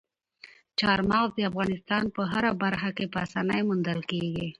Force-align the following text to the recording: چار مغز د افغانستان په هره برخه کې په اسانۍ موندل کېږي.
چار 0.79 0.99
مغز 1.09 1.31
د 1.35 1.39
افغانستان 1.49 2.03
په 2.15 2.21
هره 2.31 2.51
برخه 2.63 2.89
کې 2.97 3.05
په 3.13 3.17
اسانۍ 3.25 3.61
موندل 3.67 3.99
کېږي. 4.11 4.47